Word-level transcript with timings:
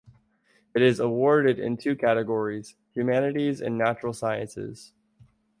It 0.73 0.81
is 0.81 0.99
awarded 0.99 1.59
in 1.59 1.77
two 1.77 1.95
categories: 1.95 2.75
humanities 2.91 3.61
and 3.61 3.77
natural 3.77 4.13
sciences. 4.13 4.93